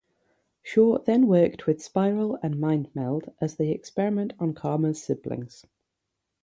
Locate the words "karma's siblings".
4.55-5.67